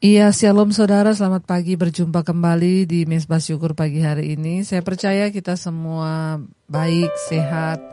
Iya, 0.00 0.32
shalom 0.32 0.72
saudara, 0.72 1.12
selamat 1.12 1.44
pagi 1.44 1.76
berjumpa 1.76 2.24
kembali 2.24 2.88
di 2.88 3.04
Mesbah 3.04 3.36
Syukur 3.36 3.76
pagi 3.76 4.00
hari 4.00 4.32
ini. 4.32 4.64
Saya 4.64 4.80
percaya 4.80 5.28
kita 5.28 5.60
semua 5.60 6.40
baik, 6.72 7.12
sehat. 7.28 7.84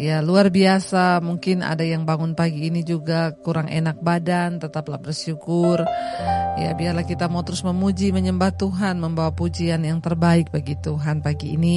Ya, 0.00 0.24
luar 0.24 0.48
biasa. 0.48 1.20
Mungkin 1.20 1.60
ada 1.60 1.84
yang 1.84 2.08
bangun 2.08 2.32
pagi 2.32 2.72
ini 2.72 2.80
juga 2.88 3.36
kurang 3.44 3.68
enak 3.68 4.00
badan, 4.00 4.64
tetaplah 4.64 4.96
bersyukur. 4.96 5.84
Ya, 6.56 6.72
biarlah 6.72 7.04
kita 7.04 7.28
mau 7.28 7.44
terus 7.44 7.60
memuji, 7.68 8.16
menyembah 8.16 8.56
Tuhan, 8.56 8.96
membawa 8.96 9.28
pujian 9.36 9.84
yang 9.84 10.00
terbaik 10.00 10.48
bagi 10.48 10.72
Tuhan 10.80 11.20
pagi 11.20 11.52
ini. 11.52 11.76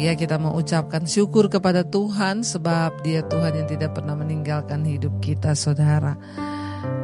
Ya, 0.00 0.16
kita 0.16 0.40
mau 0.40 0.56
ucapkan 0.56 1.04
syukur 1.04 1.52
kepada 1.52 1.84
Tuhan 1.84 2.40
sebab 2.40 3.04
Dia 3.04 3.20
Tuhan 3.20 3.52
yang 3.52 3.68
tidak 3.68 4.00
pernah 4.00 4.16
meninggalkan 4.16 4.80
hidup 4.88 5.20
kita, 5.20 5.52
saudara. 5.52 6.16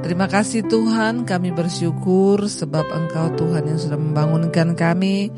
Terima 0.02 0.26
kasih 0.26 0.66
Tuhan, 0.66 1.22
kami 1.22 1.54
bersyukur 1.54 2.50
sebab 2.50 2.90
Engkau 2.90 3.32
Tuhan 3.38 3.70
yang 3.70 3.78
sudah 3.78 3.96
membangunkan 3.96 4.74
kami. 4.74 5.30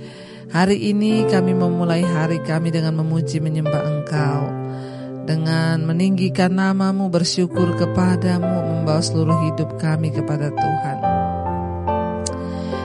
Hari 0.49 0.91
ini 0.95 1.29
kami 1.29 1.53
memulai 1.53 2.01
hari 2.01 2.41
kami 2.41 2.73
dengan 2.73 2.97
memuji 2.97 3.45
menyembah 3.45 3.83
Engkau. 3.85 4.43
Dengan 5.25 5.85
meninggikan 5.85 6.53
namamu, 6.53 7.09
bersyukur 7.09 7.77
kepadamu, 7.77 8.85
membawa 8.85 9.01
seluruh 9.01 9.53
hidup 9.53 9.81
kami 9.81 10.13
kepada 10.13 10.53
Tuhan. 10.53 10.99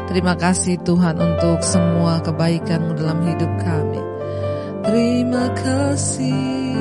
Terima 0.10 0.34
kasih 0.34 0.82
Tuhan 0.82 1.22
untuk 1.22 1.62
semua 1.62 2.18
kebaikanmu 2.26 2.98
dalam 2.98 3.24
hidup 3.24 3.52
kami. 3.62 4.02
Terima 4.82 5.54
kasih 5.54 6.76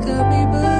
kami 0.00 0.40
bersyukur. 0.48 0.75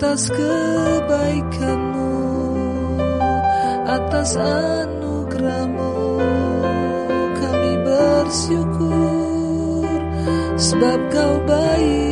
Atas 0.00 0.26
kebaikanmu, 0.34 2.10
atas 3.86 4.34
anugerahmu, 4.34 6.18
kami 7.38 7.72
bersyukur 7.86 9.86
sebab 10.58 10.98
kau 11.14 11.34
baik, 11.46 12.09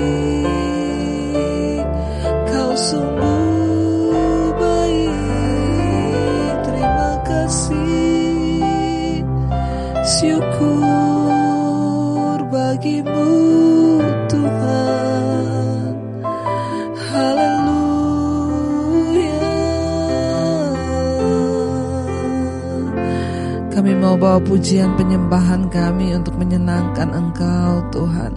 mau 23.95 24.19
bawa 24.19 24.43
pujian 24.43 24.98
penyembahan 24.98 25.71
kami 25.71 26.11
untuk 26.11 26.34
menyenangkan 26.34 27.15
Engkau 27.15 27.87
Tuhan. 27.95 28.35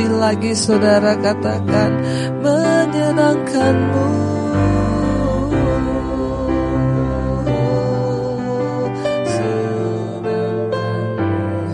Lebih 0.00 0.16
lagi 0.16 0.56
saudara 0.56 1.12
katakan 1.12 1.92
menyenangkanmu. 2.40 4.08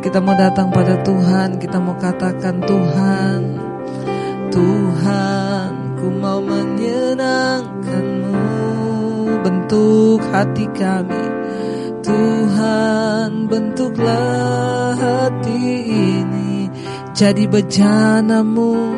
kita 0.01 0.17
mau 0.25 0.33
datang 0.33 0.73
pada 0.73 0.97
Tuhan, 1.05 1.61
kita 1.61 1.77
mau 1.77 1.93
katakan 2.01 2.65
Tuhan, 2.65 3.41
Tuhan, 4.49 6.01
ku 6.01 6.09
mau 6.17 6.41
menyenangkanmu, 6.41 8.41
bentuk 9.45 10.25
hati 10.33 10.65
kami. 10.73 11.25
Tuhan, 12.01 13.45
bentuklah 13.45 14.97
hati 14.97 15.61
ini 15.85 16.73
jadi 17.13 17.45
bejanamu, 17.45 18.97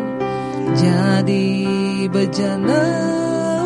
jadi 0.78 1.50
bejana 2.06 2.86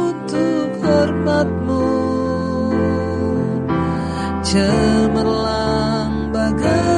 untuk 0.09 0.73
hormatmu. 0.81 1.85
Cemerlang 4.47 6.31
bagai 6.33 6.96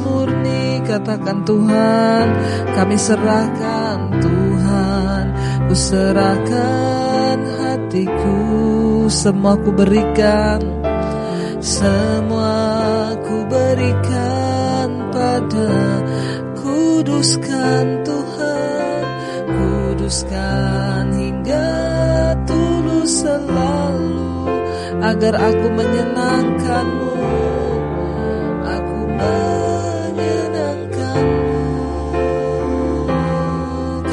murni 0.00 0.80
katakan 0.86 1.44
Tuhan 1.44 2.26
kami 2.72 2.96
serahkan 2.96 3.98
Tuhan. 4.22 5.24
Ku 5.68 5.74
serahkan 5.74 7.36
hatiku 7.60 8.40
semua 9.08 9.56
ku 9.60 9.72
berikan 9.72 10.60
semua 11.62 12.58
ku 13.24 13.36
berikan 13.48 14.88
pada 15.08 15.72
kuduskan 16.60 18.04
Tuhan. 18.04 19.02
Kuduskan 19.48 21.04
hingga 21.14 21.70
tulus 22.44 23.24
selalu 23.24 24.50
agar 25.00 25.34
aku 25.40 25.66
menyenangkanmu 25.72 27.12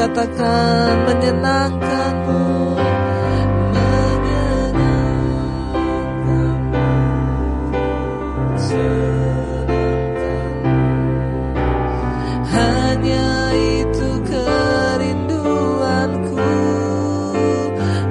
katakan 0.10 1.06
menyenangkanmu 1.06 2.42
Hanya 12.50 13.54
itu 13.54 14.10
kerinduanku 14.26 16.42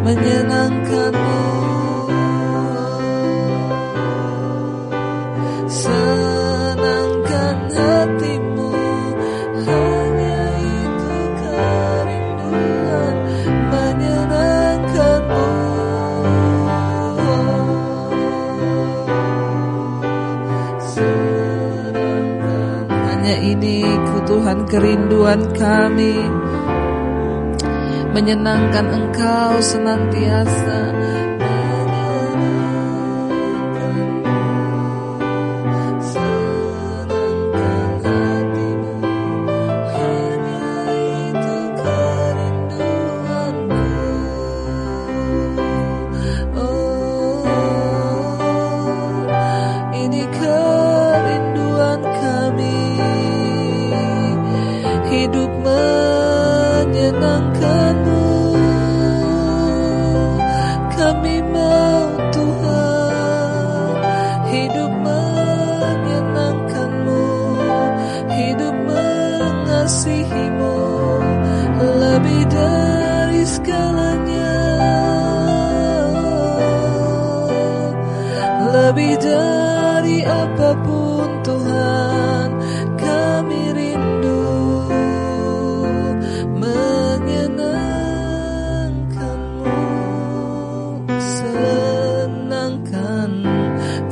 menyenangkanmu 0.07 1.18
kami. 25.99 26.15
Menyenangkan 28.15 28.87
Engkau 28.87 29.59
senantiasa 29.59 30.88
menyenangkanmu 57.09 57.48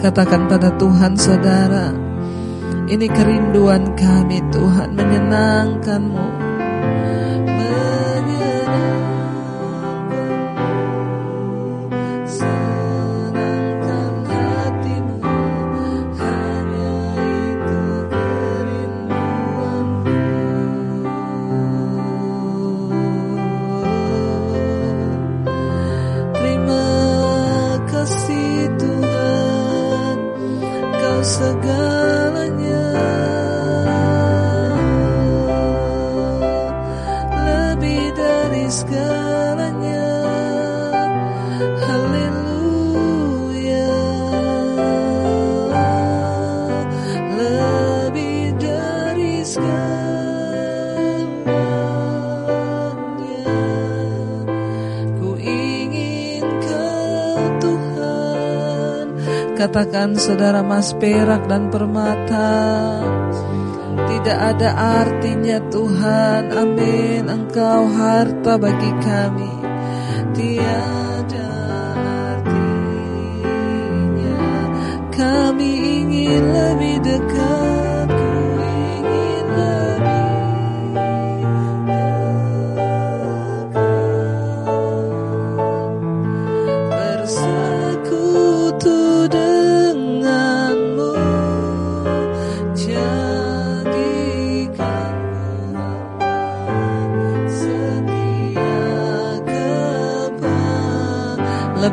katakan 0.07 0.47
pada 0.47 0.71
Tuhan 0.79 1.19
saudara 1.19 1.91
ini 2.87 3.11
kerinduan 3.11 3.91
kami 3.99 4.39
Tuhan 4.55 4.95
menyenangkanmu 4.95 6.27
Katakan 59.77 60.17
saudara 60.17 60.65
mas 60.65 60.97
perak 60.97 61.53
dan 61.53 61.69
permata. 61.69 62.49
Tidak 64.09 64.39
ada 64.57 64.73
artinya 65.05 65.61
Tuhan. 65.69 66.49
Amin. 66.49 67.29
Engkau 67.29 67.85
harta 67.85 68.57
bagi 68.57 68.89
kami. 69.05 69.53
Tiada 70.33 71.53
artinya 72.41 73.69
Kami 75.13 75.71
ingin 76.01 76.43
lebih 76.57 76.97
dekat 77.05 77.76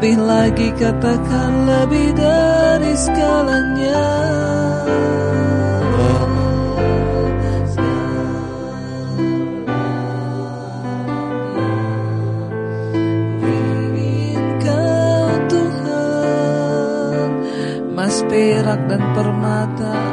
lebih 0.04 0.20
lagi 0.20 0.68
katakan 0.76 1.64
lebih 1.64 2.12
dari 2.12 2.92
Tuhan 15.48 17.32
Mas 17.96 18.20
perak 18.28 18.84
dan 18.92 19.04
permata 19.16 20.13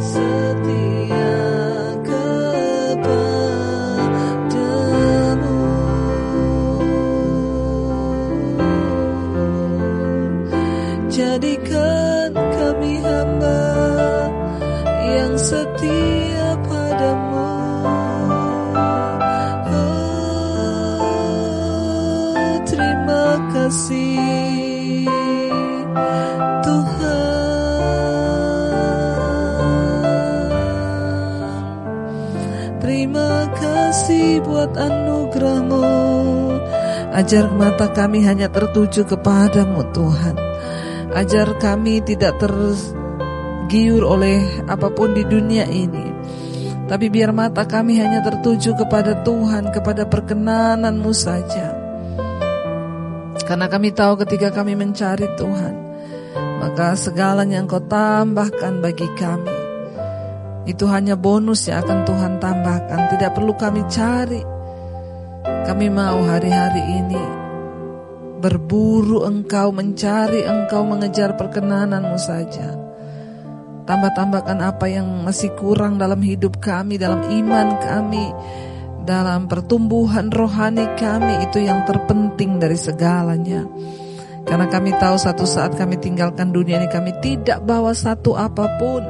Setia 0.00 1.36
kepadamu. 2.08 3.20
Jadikan 11.12 12.32
kami 12.32 13.04
hamba 13.04 13.60
yang 15.04 15.36
setia 15.36 16.23
Terima 23.64 23.80
kasih 33.56 34.44
buat 34.44 34.76
anugerahmu. 34.76 35.80
Ajar 37.16 37.48
mata 37.56 37.88
kami 37.88 38.28
hanya 38.28 38.52
tertuju 38.52 39.08
kepadamu 39.08 39.80
Tuhan. 39.96 40.36
Ajar 41.16 41.56
kami 41.56 42.04
tidak 42.04 42.36
tergiur 42.36 44.04
oleh 44.04 44.44
apa 44.68 44.92
pun 44.92 45.16
di 45.16 45.24
dunia 45.24 45.64
ini. 45.72 46.12
Tapi 46.84 47.08
biar 47.08 47.32
mata 47.32 47.64
kami 47.64 47.96
hanya 47.96 48.20
tertuju 48.20 48.76
kepada 48.76 49.24
Tuhan 49.24 49.72
Kepada 49.72 50.04
perkenananmu 50.04 51.16
saja 51.16 51.73
Karena 53.44 53.68
kami 53.68 53.92
tahu 53.92 54.24
ketika 54.24 54.48
kami 54.50 54.72
mencari 54.72 55.28
Tuhan 55.36 55.74
Maka 56.34 56.96
segalanya 56.96 57.60
yang 57.60 57.68
kau 57.68 57.84
tambahkan 57.84 58.80
bagi 58.80 59.04
kami. 59.14 59.52
Itu 60.64 60.88
hanya 60.88 61.14
bonus 61.14 61.68
yang 61.68 61.84
akan 61.84 62.08
Tuhan 62.08 62.32
tambahkan. 62.40 63.12
Tidak 63.12 63.30
perlu 63.36 63.52
kami 63.52 63.84
cari. 63.84 64.40
Kami 65.44 65.86
mau 65.92 66.24
hari-hari 66.24 66.82
ini 67.04 67.24
berburu 68.44 69.24
engkau, 69.24 69.72
mencari 69.72 70.44
engkau, 70.44 70.84
mengejar 70.84 71.32
perkenananmu 71.36 72.18
saja. 72.20 72.76
Tambah-tambahkan 73.84 74.58
apa 74.64 74.88
yang 74.88 75.08
masih 75.24 75.52
kurang 75.56 75.96
dalam 75.96 76.20
hidup 76.20 76.60
kami, 76.60 77.00
dalam 77.00 77.24
iman 77.24 77.68
kami, 77.80 78.32
dalam 79.04 79.46
pertumbuhan 79.46 80.32
rohani 80.32 80.88
kami, 80.96 81.44
itu 81.44 81.62
yang 81.62 81.84
terpenting 81.84 82.58
dari 82.58 82.76
segalanya. 82.80 83.68
Karena 84.44 84.68
kami 84.68 84.92
tahu 84.96 85.16
satu 85.16 85.44
saat 85.48 85.76
kami 85.76 85.96
tinggalkan 85.96 86.52
dunia 86.52 86.80
ini, 86.80 86.88
kami 86.88 87.16
tidak 87.20 87.64
bawa 87.64 87.92
satu 87.96 88.36
apa 88.36 88.76
pun. 88.76 89.04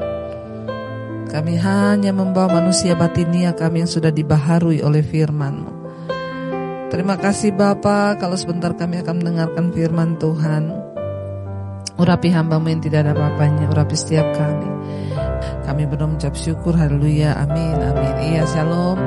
Kami 1.30 1.54
hanya 1.58 2.14
membawa 2.14 2.62
manusia 2.62 2.94
batinia 2.94 3.56
kami 3.56 3.82
yang 3.82 3.90
sudah 3.90 4.14
dibaharui 4.14 4.84
oleh 4.84 5.02
firman-Mu. 5.02 5.72
Terima 6.94 7.18
kasih 7.18 7.50
Bapa 7.58 8.14
kalau 8.14 8.38
sebentar 8.38 8.70
kami 8.78 9.02
akan 9.02 9.18
mendengarkan 9.18 9.74
firman 9.74 10.14
Tuhan. 10.14 10.70
Urapi 11.98 12.30
hambamu 12.30 12.70
yang 12.70 12.78
tidak 12.78 13.02
ada 13.02 13.18
apa-apanya, 13.18 13.66
urapi 13.66 13.98
setiap 13.98 14.30
kami. 14.38 14.70
Kami 15.64 15.88
berdoa 15.88 16.12
mengucap 16.12 16.34
syukur. 16.36 16.76
Haleluya. 16.76 17.36
Amin. 17.40 17.76
Amin. 17.80 18.14
Iya, 18.34 18.44
shalom. 18.44 19.00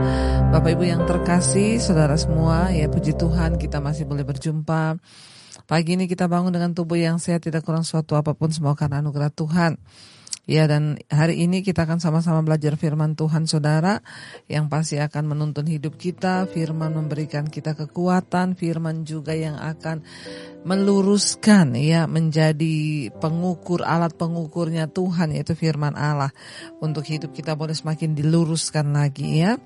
Bapak 0.47 0.79
Ibu 0.79 0.83
yang 0.87 1.03
terkasih, 1.03 1.75
saudara 1.77 2.15
semua, 2.15 2.71
ya 2.71 2.87
puji 2.87 3.19
Tuhan 3.19 3.59
kita 3.59 3.83
masih 3.83 4.07
boleh 4.07 4.23
berjumpa. 4.23 4.95
Pagi 5.67 5.99
ini 5.99 6.07
kita 6.07 6.31
bangun 6.31 6.55
dengan 6.55 6.71
tubuh 6.71 6.95
yang 6.95 7.19
sehat, 7.19 7.43
tidak 7.43 7.67
kurang 7.67 7.83
suatu 7.83 8.15
apa 8.15 8.31
pun, 8.31 8.47
semua 8.55 8.71
karena 8.71 9.03
anugerah 9.03 9.27
Tuhan. 9.27 9.75
Ya 10.47 10.63
dan 10.63 10.95
hari 11.11 11.43
ini 11.43 11.59
kita 11.59 11.83
akan 11.83 11.99
sama-sama 11.99 12.39
belajar 12.39 12.79
firman 12.79 13.19
Tuhan 13.19 13.51
saudara 13.51 13.99
yang 14.47 14.71
pasti 14.71 14.95
akan 14.95 15.35
menuntun 15.35 15.67
hidup 15.67 15.99
kita. 15.99 16.47
Firman 16.47 16.95
memberikan 16.95 17.51
kita 17.51 17.75
kekuatan, 17.75 18.55
firman 18.55 19.03
juga 19.03 19.35
yang 19.35 19.59
akan 19.59 20.07
meluruskan 20.63 21.75
ya 21.75 22.07
menjadi 22.07 23.11
pengukur 23.19 23.83
alat 23.83 24.15
pengukurnya 24.15 24.87
Tuhan 24.87 25.35
yaitu 25.35 25.51
firman 25.51 25.99
Allah 25.99 26.31
untuk 26.79 27.03
hidup 27.03 27.35
kita 27.35 27.59
boleh 27.59 27.75
semakin 27.75 28.15
diluruskan 28.15 28.95
lagi 28.95 29.43
ya. 29.43 29.59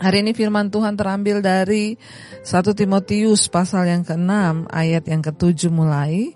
Hari 0.00 0.24
ini 0.24 0.32
firman 0.32 0.72
Tuhan 0.72 0.96
terambil 0.96 1.44
dari 1.44 1.92
1 2.40 2.72
Timotius 2.72 3.52
pasal 3.52 3.90
yang 3.90 4.00
ke-6 4.06 4.64
ayat 4.72 5.04
yang 5.04 5.20
ke-7 5.20 5.68
mulai 5.68 6.32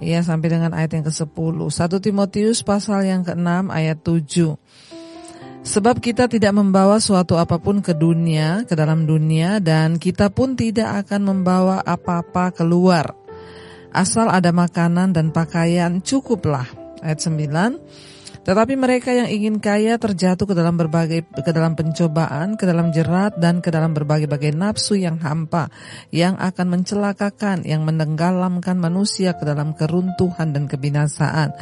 ya 0.00 0.24
sampai 0.24 0.48
dengan 0.48 0.72
ayat 0.72 0.96
yang 0.96 1.04
ke-10. 1.06 1.54
1 1.70 2.00
Timotius 2.00 2.64
pasal 2.64 3.06
yang 3.06 3.22
ke-6 3.22 3.68
ayat 3.70 3.98
7. 4.02 4.56
Sebab 5.60 6.00
kita 6.00 6.24
tidak 6.24 6.56
membawa 6.56 6.96
suatu 6.96 7.36
apa 7.36 7.60
pun 7.60 7.84
ke 7.84 7.92
dunia, 7.92 8.64
ke 8.64 8.72
dalam 8.72 9.04
dunia 9.04 9.60
dan 9.60 10.00
kita 10.00 10.32
pun 10.32 10.56
tidak 10.56 11.04
akan 11.04 11.20
membawa 11.36 11.84
apa-apa 11.84 12.56
keluar. 12.56 13.12
Asal 13.92 14.32
ada 14.32 14.56
makanan 14.56 15.12
dan 15.12 15.36
pakaian 15.36 16.00
cukuplah. 16.00 16.64
Ayat 17.04 17.20
9. 17.20 17.76
Tetapi 18.40 18.72
mereka 18.72 19.12
yang 19.12 19.28
ingin 19.28 19.60
kaya 19.60 20.00
terjatuh 20.00 20.48
ke 20.48 20.54
dalam 20.56 20.80
berbagai 20.80 21.28
ke 21.28 21.50
dalam 21.52 21.76
pencobaan, 21.76 22.56
ke 22.56 22.64
dalam 22.64 22.88
jerat 22.88 23.36
dan 23.36 23.60
ke 23.60 23.68
dalam 23.68 23.92
berbagai-bagai 23.92 24.56
nafsu 24.56 24.96
yang 24.96 25.20
hampa 25.20 25.68
yang 26.08 26.40
akan 26.40 26.80
mencelakakan, 26.80 27.68
yang 27.68 27.84
menenggalamkan 27.84 28.80
manusia 28.80 29.36
ke 29.36 29.44
dalam 29.44 29.76
keruntuhan 29.76 30.56
dan 30.56 30.64
kebinasaan. 30.64 31.52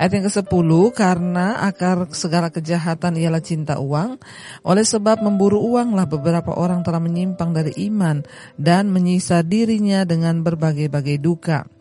Ayat 0.00 0.16
yang 0.16 0.32
ke-10, 0.32 0.70
karena 0.96 1.60
akar 1.60 2.08
segala 2.16 2.48
kejahatan 2.48 3.20
ialah 3.20 3.44
cinta 3.44 3.76
uang, 3.76 4.16
oleh 4.64 4.80
sebab 4.80 5.20
memburu 5.20 5.60
uanglah 5.60 6.08
beberapa 6.08 6.56
orang 6.56 6.80
telah 6.80 7.04
menyimpang 7.04 7.52
dari 7.52 7.76
iman 7.84 8.24
dan 8.56 8.88
menyisa 8.88 9.44
dirinya 9.44 10.08
dengan 10.08 10.40
berbagai-bagai 10.40 11.20
duka. 11.20 11.79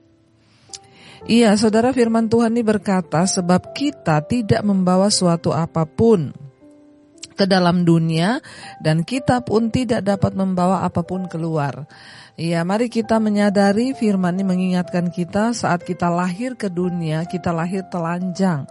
Iya, 1.28 1.52
saudara 1.60 1.92
firman 1.92 2.32
Tuhan 2.32 2.56
ini 2.56 2.64
berkata, 2.64 3.28
sebab 3.28 3.76
kita 3.76 4.24
tidak 4.24 4.64
membawa 4.64 5.12
suatu 5.12 5.52
apa 5.52 5.84
pun 5.84 6.32
ke 7.40 7.48
dalam 7.48 7.88
dunia 7.88 8.44
dan 8.84 9.08
kita 9.08 9.40
pun 9.48 9.72
tidak 9.72 10.04
dapat 10.04 10.36
membawa 10.36 10.84
apa 10.84 11.08
pun 11.08 11.28
keluar. 11.32 11.88
Iya, 12.40 12.64
mari 12.64 12.88
kita 12.88 13.20
menyadari 13.20 13.92
firman 13.92 14.40
ini 14.40 14.48
mengingatkan 14.48 15.12
kita 15.12 15.52
saat 15.52 15.84
kita 15.84 16.08
lahir 16.08 16.56
ke 16.56 16.72
dunia, 16.72 17.28
kita 17.28 17.52
lahir 17.52 17.84
telanjang. 17.92 18.64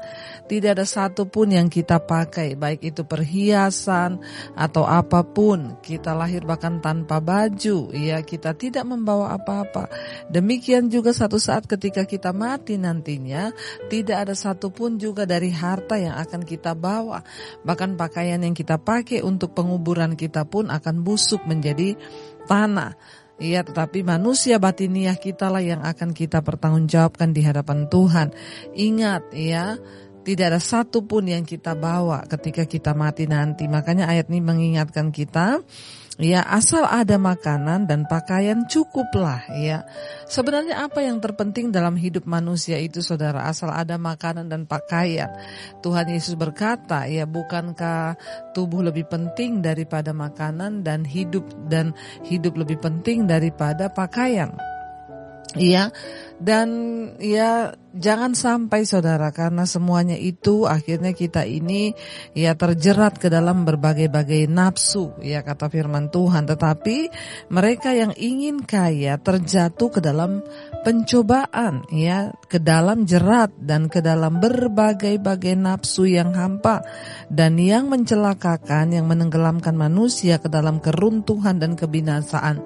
Tidak 0.49 0.73
ada 0.73 0.89
satu 0.89 1.29
pun 1.29 1.53
yang 1.53 1.69
kita 1.69 2.01
pakai, 2.01 2.57
baik 2.57 2.81
itu 2.81 3.05
perhiasan 3.05 4.25
atau 4.57 4.89
apa 4.89 5.21
pun. 5.21 5.77
Kita 5.85 6.17
lahir 6.17 6.49
bahkan 6.49 6.81
tanpa 6.81 7.21
baju, 7.21 7.93
ya 7.93 8.25
kita 8.25 8.57
tidak 8.57 8.89
membawa 8.89 9.37
apa-apa. 9.37 9.93
Demikian 10.33 10.89
juga 10.89 11.13
satu 11.13 11.37
saat 11.37 11.69
ketika 11.69 12.09
kita 12.09 12.33
mati 12.33 12.81
nantinya, 12.81 13.53
tidak 13.93 14.25
ada 14.25 14.33
satu 14.33 14.73
pun 14.73 14.97
juga 14.97 15.29
dari 15.29 15.53
harta 15.53 16.01
yang 16.01 16.17
akan 16.17 16.41
kita 16.41 16.73
bawa. 16.73 17.21
Bahkan 17.69 18.01
pakaian 18.01 18.41
yang 18.41 18.57
kita 18.57 18.81
pakai 18.81 19.21
untuk 19.21 19.53
penguburan 19.53 20.17
kita 20.17 20.49
pun 20.49 20.73
akan 20.73 21.05
busuk 21.05 21.45
menjadi 21.45 22.01
tanah. 22.49 23.28
Iya, 23.39 23.63
tetapi 23.63 24.03
manusia 24.03 24.59
batiniah 24.59 25.15
kita 25.15 25.47
lah 25.47 25.63
yang 25.63 25.79
akan 25.87 26.11
kita 26.11 26.43
pertanggungjawabkan 26.43 27.31
di 27.31 27.47
hadapan 27.47 27.87
Tuhan. 27.87 28.35
Ingat 28.75 29.31
ya, 29.31 29.79
tidak 30.27 30.45
ada 30.51 30.61
satu 30.61 31.07
pun 31.07 31.23
yang 31.31 31.47
kita 31.47 31.79
bawa 31.79 32.27
ketika 32.27 32.67
kita 32.67 32.99
mati 32.99 33.31
nanti. 33.31 33.71
Makanya 33.71 34.11
ayat 34.11 34.27
ini 34.27 34.43
mengingatkan 34.43 35.15
kita 35.15 35.63
Ya, 36.19 36.43
asal 36.43 36.83
ada 36.83 37.15
makanan 37.15 37.87
dan 37.87 38.03
pakaian 38.03 38.67
cukuplah 38.67 39.39
ya. 39.55 39.87
Sebenarnya 40.27 40.83
apa 40.83 40.99
yang 40.99 41.23
terpenting 41.23 41.71
dalam 41.71 41.95
hidup 41.95 42.27
manusia 42.27 42.75
itu 42.83 42.99
Saudara, 43.07 43.47
asal 43.47 43.71
ada 43.71 43.95
makanan 44.03 44.51
dan 44.51 44.67
pakaian. 44.67 45.31
Tuhan 45.79 46.11
Yesus 46.11 46.35
berkata, 46.35 47.07
ya 47.07 47.23
bukankah 47.23 48.19
tubuh 48.51 48.83
lebih 48.83 49.07
penting 49.07 49.63
daripada 49.63 50.11
makanan 50.11 50.83
dan 50.83 51.07
hidup 51.07 51.47
dan 51.71 51.95
hidup 52.27 52.59
lebih 52.59 52.83
penting 52.83 53.31
daripada 53.31 53.87
pakaian? 53.87 54.59
Iya. 55.55 55.95
Dan 56.39 56.69
ya 57.19 57.75
jangan 57.99 58.31
sampai 58.39 58.87
saudara 58.87 59.35
karena 59.35 59.67
semuanya 59.67 60.15
itu 60.15 60.71
akhirnya 60.71 61.11
kita 61.11 61.43
ini 61.43 61.91
ya 62.31 62.55
terjerat 62.55 63.19
ke 63.19 63.27
dalam 63.27 63.67
berbagai-bagai 63.67 64.47
nafsu 64.47 65.19
ya 65.19 65.43
kata 65.43 65.67
firman 65.67 66.15
Tuhan. 66.15 66.47
Tetapi 66.47 66.99
mereka 67.51 67.91
yang 67.91 68.15
ingin 68.15 68.63
kaya 68.63 69.19
terjatuh 69.19 69.91
ke 69.91 69.99
dalam 69.99 70.47
pencobaan 70.87 71.91
ya 71.91 72.31
ke 72.47 72.63
dalam 72.63 73.03
jerat 73.03 73.51
dan 73.59 73.91
ke 73.91 73.99
dalam 73.99 74.39
berbagai-bagai 74.39 75.59
nafsu 75.59 76.07
yang 76.07 76.39
hampa 76.39 76.87
dan 77.27 77.59
yang 77.59 77.91
mencelakakan 77.91 78.95
yang 78.95 79.11
menenggelamkan 79.11 79.75
manusia 79.75 80.39
ke 80.39 80.47
dalam 80.47 80.79
keruntuhan 80.79 81.59
dan 81.59 81.75
kebinasaan. 81.75 82.63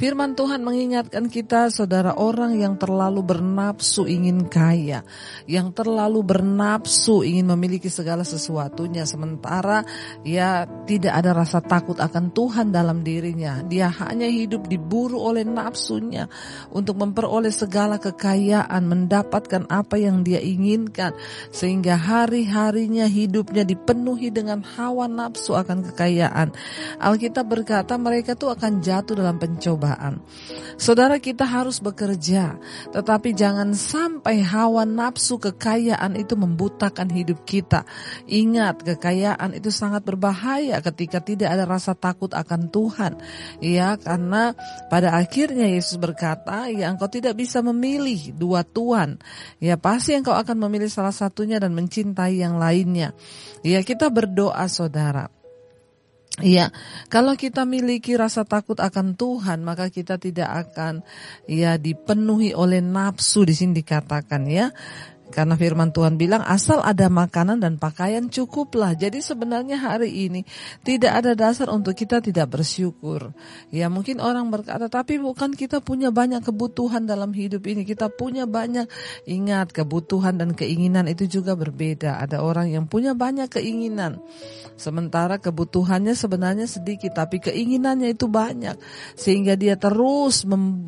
Firman 0.00 0.32
Tuhan 0.34 0.64
mengingatkan 0.64 1.28
kita 1.28 1.68
saudara 1.68 2.16
orang 2.16 2.56
yang 2.56 2.80
terlalu 2.80 2.93
bernafsu 3.24 4.06
ingin 4.06 4.46
kaya, 4.46 5.02
yang 5.50 5.74
terlalu 5.74 6.22
bernafsu 6.22 7.26
ingin 7.26 7.50
memiliki 7.50 7.90
segala 7.90 8.22
sesuatunya 8.22 9.02
sementara 9.04 9.82
ya 10.22 10.68
tidak 10.86 11.12
ada 11.14 11.30
rasa 11.34 11.58
takut 11.64 11.98
akan 11.98 12.30
Tuhan 12.30 12.70
dalam 12.70 13.02
dirinya. 13.02 13.64
Dia 13.66 13.90
hanya 14.04 14.28
hidup 14.30 14.70
diburu 14.70 15.18
oleh 15.18 15.42
nafsunya 15.42 16.30
untuk 16.70 17.00
memperoleh 17.00 17.50
segala 17.50 17.98
kekayaan, 17.98 18.82
mendapatkan 18.84 19.66
apa 19.68 19.96
yang 19.98 20.22
dia 20.22 20.38
inginkan 20.38 21.16
sehingga 21.50 21.96
hari-harinya 21.96 23.08
hidupnya 23.08 23.64
dipenuhi 23.64 24.30
dengan 24.30 24.60
hawa 24.62 25.08
nafsu 25.08 25.56
akan 25.56 25.86
kekayaan. 25.92 26.52
Alkitab 27.00 27.46
berkata 27.48 27.96
mereka 27.96 28.36
tuh 28.36 28.52
akan 28.52 28.84
jatuh 28.84 29.16
dalam 29.18 29.40
pencobaan. 29.40 30.20
Saudara 30.74 31.22
kita 31.22 31.46
harus 31.46 31.78
bekerja, 31.78 32.58
tetapi 32.90 33.32
jangan 33.32 33.72
sampai 33.72 34.42
hawa 34.42 34.82
nafsu 34.84 35.38
kekayaan 35.38 36.18
itu 36.18 36.34
membutakan 36.34 37.08
hidup 37.08 37.46
kita. 37.46 37.86
Ingat, 38.28 38.82
kekayaan 38.82 39.56
itu 39.56 39.70
sangat 39.70 40.02
berbahaya 40.02 40.82
ketika 40.82 41.22
tidak 41.22 41.54
ada 41.54 41.64
rasa 41.64 41.94
takut 41.94 42.32
akan 42.34 42.68
Tuhan. 42.68 43.12
Ya, 43.62 43.96
karena 43.96 44.52
pada 44.90 45.14
akhirnya 45.16 45.70
Yesus 45.70 45.96
berkata, 45.96 46.68
ya 46.68 46.90
engkau 46.90 47.08
tidak 47.08 47.38
bisa 47.38 47.62
memilih 47.62 48.34
dua 48.34 48.66
tuan. 48.66 49.22
Ya, 49.62 49.78
pasti 49.78 50.16
engkau 50.16 50.34
akan 50.34 50.56
memilih 50.68 50.90
salah 50.90 51.14
satunya 51.14 51.62
dan 51.62 51.72
mencintai 51.72 52.40
yang 52.40 52.58
lainnya. 52.58 53.14
Ya, 53.62 53.80
kita 53.80 54.10
berdoa 54.10 54.66
saudara. 54.66 55.43
Iya, 56.42 56.74
kalau 57.14 57.38
kita 57.38 57.62
miliki 57.62 58.18
rasa 58.18 58.42
takut 58.42 58.74
akan 58.82 59.14
Tuhan, 59.14 59.62
maka 59.62 59.86
kita 59.86 60.18
tidak 60.18 60.50
akan 60.66 61.06
ya 61.46 61.78
dipenuhi 61.78 62.50
oleh 62.58 62.82
nafsu 62.82 63.46
di 63.46 63.54
sini 63.54 63.78
dikatakan 63.78 64.42
ya. 64.50 64.74
Karena 65.32 65.56
firman 65.56 65.90
Tuhan 65.90 66.20
bilang 66.20 66.44
asal 66.44 66.84
ada 66.84 67.08
makanan 67.08 67.58
dan 67.58 67.80
pakaian 67.80 68.28
cukuplah. 68.28 68.92
Jadi 68.92 69.24
sebenarnya 69.24 69.80
hari 69.80 70.28
ini 70.28 70.44
tidak 70.84 71.24
ada 71.24 71.32
dasar 71.32 71.72
untuk 71.72 71.96
kita 71.96 72.20
tidak 72.20 72.52
bersyukur. 72.52 73.32
Ya 73.72 73.88
mungkin 73.88 74.20
orang 74.20 74.52
berkata 74.52 74.86
tapi 74.92 75.16
bukan 75.16 75.56
kita 75.56 75.80
punya 75.80 76.12
banyak 76.12 76.44
kebutuhan 76.44 77.08
dalam 77.08 77.32
hidup 77.32 77.64
ini. 77.64 77.88
Kita 77.88 78.12
punya 78.12 78.44
banyak 78.44 78.86
ingat 79.24 79.72
kebutuhan 79.72 80.36
dan 80.36 80.52
keinginan 80.52 81.08
itu 81.08 81.24
juga 81.26 81.56
berbeda. 81.56 82.20
Ada 82.20 82.44
orang 82.44 82.70
yang 82.70 82.84
punya 82.84 83.16
banyak 83.16 83.48
keinginan. 83.48 84.20
Sementara 84.74 85.38
kebutuhannya 85.38 86.18
sebenarnya 86.18 86.66
sedikit 86.66 87.14
tapi 87.16 87.40
keinginannya 87.40 88.12
itu 88.12 88.26
banyak. 88.26 88.76
Sehingga 89.14 89.54
dia 89.58 89.78
terus 89.78 90.46
mem 90.46 90.84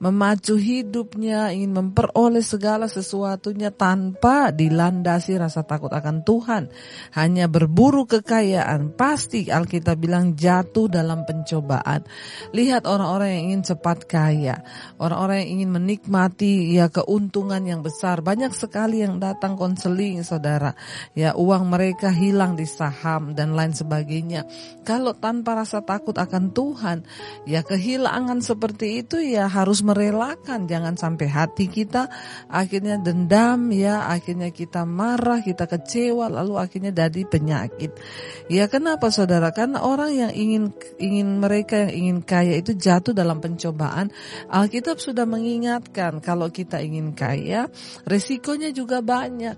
memacu 0.00 0.56
hidupnya 0.56 1.52
ingin 1.52 1.72
memperoleh 1.72 2.44
segala 2.44 2.88
sesuatunya 2.88 3.67
hidupnya 3.68 3.76
tanpa 3.76 4.50
dilandasi 4.50 5.36
rasa 5.36 5.62
takut 5.64 5.92
akan 5.92 6.24
Tuhan, 6.24 6.72
hanya 7.14 7.46
berburu 7.48 8.08
kekayaan, 8.08 8.96
pasti 8.96 9.48
Alkitab 9.52 10.00
bilang 10.00 10.32
jatuh 10.34 10.88
dalam 10.88 11.28
pencobaan. 11.28 12.04
Lihat 12.56 12.88
orang-orang 12.88 13.28
yang 13.36 13.44
ingin 13.52 13.62
cepat 13.74 14.08
kaya, 14.08 14.64
orang-orang 14.96 15.44
yang 15.44 15.50
ingin 15.60 15.70
menikmati 15.76 16.72
ya 16.72 16.88
keuntungan 16.88 17.60
yang 17.64 17.84
besar. 17.84 18.24
Banyak 18.24 18.56
sekali 18.56 19.04
yang 19.04 19.20
datang 19.20 19.54
konseling, 19.58 20.24
saudara. 20.24 20.72
Ya 21.12 21.36
uang 21.36 21.68
mereka 21.68 22.08
hilang 22.08 22.56
di 22.56 22.64
saham 22.64 23.36
dan 23.36 23.52
lain 23.52 23.76
sebagainya. 23.76 24.48
Kalau 24.84 25.12
tanpa 25.12 25.60
rasa 25.60 25.84
takut 25.84 26.16
akan 26.16 26.56
Tuhan, 26.56 27.04
ya 27.44 27.60
kehilangan 27.60 28.40
seperti 28.40 29.04
itu 29.04 29.20
ya 29.20 29.50
harus 29.50 29.84
merelakan. 29.84 30.64
Jangan 30.64 30.96
sampai 30.96 31.28
hati 31.28 31.66
kita 31.68 32.08
akhirnya 32.48 33.00
dendam 33.02 33.57
ya, 33.74 34.06
akhirnya 34.06 34.54
kita 34.54 34.86
marah, 34.86 35.42
kita 35.42 35.66
kecewa, 35.66 36.30
lalu 36.30 36.54
akhirnya 36.56 36.94
jadi 36.94 37.22
penyakit. 37.26 37.92
Ya 38.46 38.70
kenapa 38.70 39.10
saudara? 39.10 39.50
Karena 39.50 39.82
orang 39.82 40.14
yang 40.14 40.32
ingin 40.32 40.70
ingin 41.02 41.42
mereka 41.42 41.88
yang 41.88 41.92
ingin 41.94 42.18
kaya 42.22 42.54
itu 42.56 42.78
jatuh 42.78 43.10
dalam 43.10 43.42
pencobaan. 43.42 44.14
Alkitab 44.48 45.02
sudah 45.02 45.26
mengingatkan 45.26 46.22
kalau 46.22 46.48
kita 46.48 46.78
ingin 46.78 47.12
kaya, 47.12 47.66
resikonya 48.06 48.70
juga 48.70 49.02
banyak. 49.02 49.56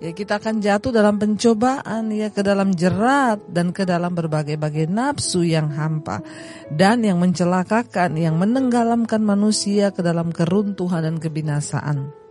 Ya 0.00 0.10
kita 0.14 0.40
akan 0.40 0.62
jatuh 0.62 0.94
dalam 0.94 1.20
pencobaan 1.20 2.08
ya 2.14 2.32
ke 2.32 2.40
dalam 2.40 2.72
jerat 2.72 3.44
dan 3.50 3.74
ke 3.74 3.84
dalam 3.84 4.16
berbagai-bagai 4.16 4.88
nafsu 4.88 5.44
yang 5.44 5.68
hampa 5.74 6.24
dan 6.72 7.02
yang 7.02 7.18
mencelakakan, 7.20 8.16
yang 8.16 8.38
menenggelamkan 8.38 9.20
manusia 9.20 9.90
ke 9.90 10.00
dalam 10.00 10.30
keruntuhan 10.30 11.04
dan 11.04 11.16
kebinasaan. 11.18 12.29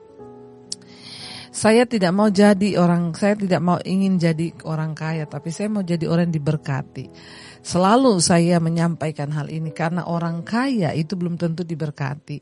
Saya 1.60 1.84
tidak 1.84 2.16
mau 2.16 2.32
jadi 2.32 2.80
orang, 2.80 3.12
saya 3.20 3.36
tidak 3.36 3.60
mau 3.60 3.76
ingin 3.84 4.16
jadi 4.16 4.56
orang 4.64 4.96
kaya, 4.96 5.28
tapi 5.28 5.52
saya 5.52 5.68
mau 5.68 5.84
jadi 5.84 6.08
orang 6.08 6.32
yang 6.32 6.40
diberkati. 6.40 7.12
Selalu 7.60 8.24
saya 8.24 8.64
menyampaikan 8.64 9.28
hal 9.36 9.52
ini 9.52 9.76
karena 9.76 10.08
orang 10.08 10.48
kaya 10.48 10.96
itu 10.96 11.20
belum 11.20 11.36
tentu 11.36 11.68
diberkati. 11.68 12.40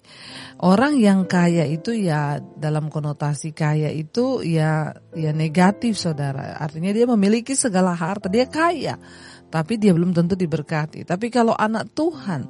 Orang 0.61 1.01
yang 1.01 1.25
kaya 1.25 1.65
itu 1.65 1.97
ya 1.97 2.37
dalam 2.37 2.93
konotasi 2.93 3.57
kaya 3.57 3.89
itu 3.89 4.45
ya 4.45 4.93
ya 5.17 5.33
negatif 5.33 5.97
saudara. 5.97 6.53
Artinya 6.61 6.93
dia 6.93 7.09
memiliki 7.09 7.57
segala 7.57 7.97
harta, 7.97 8.29
dia 8.29 8.45
kaya. 8.45 9.01
Tapi 9.49 9.81
dia 9.81 9.97
belum 9.97 10.13
tentu 10.13 10.37
diberkati. 10.37 11.09
Tapi 11.09 11.33
kalau 11.33 11.57
anak 11.57 11.89
Tuhan, 11.97 12.45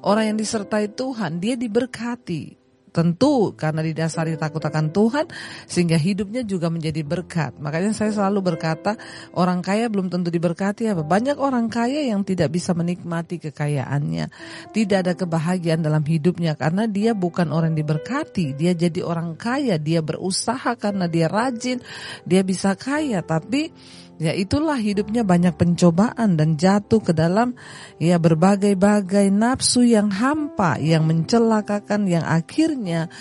orang 0.00 0.32
yang 0.32 0.40
disertai 0.40 0.96
Tuhan, 0.96 1.44
dia 1.44 1.60
diberkati 1.60 2.55
Tentu 2.96 3.52
karena 3.52 3.84
didasari 3.84 4.40
takut 4.40 4.64
akan 4.64 4.88
Tuhan 4.88 5.28
sehingga 5.68 6.00
hidupnya 6.00 6.40
juga 6.48 6.72
menjadi 6.72 7.04
berkat. 7.04 7.60
Makanya 7.60 7.92
saya 7.92 8.08
selalu 8.08 8.56
berkata 8.56 8.96
orang 9.36 9.60
kaya 9.60 9.92
belum 9.92 10.08
tentu 10.08 10.32
diberkati 10.32 10.88
apa. 10.88 11.04
Banyak 11.04 11.36
orang 11.36 11.68
kaya 11.68 12.08
yang 12.08 12.24
tidak 12.24 12.56
bisa 12.56 12.72
menikmati 12.72 13.36
kekayaannya. 13.36 14.32
Tidak 14.72 14.98
ada 15.04 15.12
kebahagiaan 15.12 15.84
dalam 15.84 16.00
hidupnya 16.08 16.56
karena 16.56 16.88
dia 16.88 17.12
bukan 17.12 17.52
orang 17.52 17.76
diberkati. 17.76 18.56
Dia 18.56 18.72
jadi 18.72 19.04
orang 19.04 19.36
kaya, 19.36 19.76
dia 19.76 20.00
berusaha 20.00 20.72
karena 20.80 21.04
dia 21.04 21.28
rajin, 21.28 21.84
dia 22.24 22.40
bisa 22.40 22.72
kaya 22.72 23.20
tapi 23.20 23.68
Ya 24.16 24.32
itulah 24.32 24.80
hidupnya 24.80 25.28
banyak 25.28 25.60
pencobaan 25.60 26.40
dan 26.40 26.56
jatuh 26.56 27.04
ke 27.04 27.12
dalam 27.12 27.52
ya 28.00 28.16
berbagai-bagai 28.16 29.28
nafsu 29.28 29.84
yang 29.84 30.08
hampa 30.08 30.80
yang 30.80 31.04
mencelakakan 31.04 32.08
yang 32.08 32.24
akhirnya 32.24 33.12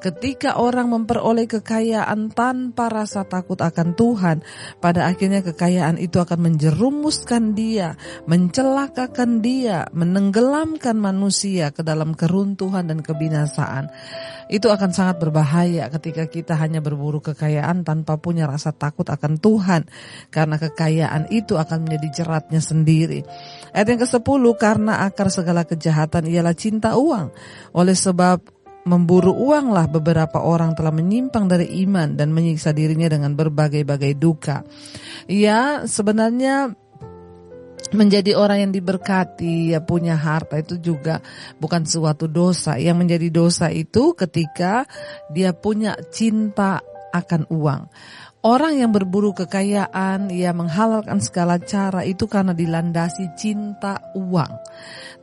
ketika 0.00 0.56
orang 0.56 0.90
memperoleh 0.90 1.44
kekayaan 1.46 2.32
tanpa 2.32 2.88
rasa 2.88 3.28
takut 3.28 3.60
akan 3.60 3.92
Tuhan 3.94 4.36
pada 4.80 5.06
akhirnya 5.06 5.44
kekayaan 5.44 6.00
itu 6.00 6.18
akan 6.18 6.50
menjerumuskan 6.50 7.52
dia, 7.52 7.94
mencelakakan 8.24 9.44
dia, 9.44 9.86
menenggelamkan 9.92 10.96
manusia 10.96 11.70
ke 11.70 11.84
dalam 11.84 12.16
keruntuhan 12.16 12.88
dan 12.88 13.04
kebinasaan. 13.04 13.92
Itu 14.50 14.66
akan 14.66 14.90
sangat 14.90 15.22
berbahaya 15.22 15.86
ketika 15.94 16.26
kita 16.26 16.58
hanya 16.58 16.82
berburu 16.82 17.22
kekayaan 17.22 17.86
tanpa 17.86 18.18
punya 18.18 18.50
rasa 18.50 18.74
takut 18.74 19.06
akan 19.06 19.38
Tuhan. 19.38 19.86
Karena 20.34 20.58
kekayaan 20.58 21.30
itu 21.30 21.54
akan 21.54 21.86
menjadi 21.86 22.08
jeratnya 22.10 22.58
sendiri. 22.58 23.22
Ayat 23.70 23.94
yang 23.94 24.02
ke-10, 24.02 24.42
karena 24.58 25.06
akar 25.06 25.30
segala 25.30 25.62
kejahatan 25.62 26.26
ialah 26.26 26.58
cinta 26.58 26.98
uang. 26.98 27.30
Oleh 27.78 27.94
sebab 27.94 28.42
memburu 28.90 29.30
uanglah 29.30 29.86
beberapa 29.86 30.42
orang 30.42 30.74
telah 30.74 30.90
menyimpang 30.90 31.46
dari 31.46 31.78
iman 31.86 32.18
dan 32.18 32.34
menyiksa 32.34 32.74
dirinya 32.74 33.06
dengan 33.06 33.38
berbagai-bagai 33.38 34.18
duka. 34.18 34.66
Ya, 35.30 35.86
sebenarnya 35.86 36.74
menjadi 37.94 38.34
orang 38.34 38.66
yang 38.66 38.72
diberkati, 38.74 39.74
ya 39.74 39.82
punya 39.82 40.18
harta 40.18 40.58
itu 40.58 40.82
juga 40.82 41.22
bukan 41.62 41.86
suatu 41.86 42.26
dosa. 42.26 42.74
Yang 42.74 42.96
menjadi 42.98 43.28
dosa 43.30 43.66
itu 43.70 44.18
ketika 44.18 44.86
dia 45.30 45.54
punya 45.54 45.94
cinta 46.10 46.82
akan 47.14 47.46
uang. 47.50 47.82
Orang 48.40 48.80
yang 48.80 48.88
berburu 48.88 49.36
kekayaan, 49.36 50.32
ia 50.32 50.56
menghalalkan 50.56 51.20
segala 51.20 51.60
cara 51.60 52.08
itu 52.08 52.24
karena 52.24 52.56
dilandasi 52.56 53.36
cinta 53.36 54.00
uang. 54.16 54.52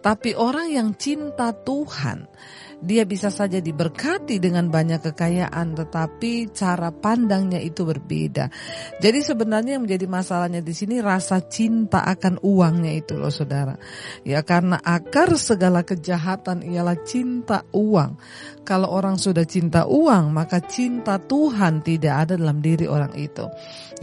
Tapi 0.06 0.38
orang 0.38 0.70
yang 0.70 0.90
cinta 0.94 1.50
Tuhan, 1.50 2.30
dia 2.78 3.10
bisa 3.10 3.34
saja 3.34 3.58
diberkati 3.58 4.38
dengan 4.38 4.70
banyak 4.70 5.02
kekayaan, 5.10 5.74
tetapi 5.74 6.54
cara 6.54 6.94
pandangnya 6.94 7.58
itu 7.58 7.82
berbeda. 7.82 8.54
Jadi 9.02 9.20
sebenarnya 9.26 9.78
yang 9.78 9.90
menjadi 9.90 10.06
masalahnya 10.06 10.62
di 10.62 10.74
sini 10.78 11.02
rasa 11.02 11.42
cinta 11.42 12.06
akan 12.06 12.38
uangnya 12.46 12.94
itu 12.94 13.18
loh 13.18 13.34
saudara. 13.34 13.74
Ya 14.22 14.46
karena 14.46 14.78
akar 14.78 15.34
segala 15.42 15.82
kejahatan 15.82 16.62
ialah 16.62 16.98
cinta 17.02 17.66
uang. 17.74 18.22
Kalau 18.68 18.92
orang 18.92 19.16
sudah 19.16 19.48
cinta 19.48 19.88
uang, 19.88 20.36
maka 20.36 20.60
cinta 20.60 21.16
Tuhan 21.16 21.80
tidak 21.88 22.28
ada 22.28 22.34
dalam 22.36 22.60
diri 22.60 22.84
orang 22.84 23.16
itu. 23.16 23.48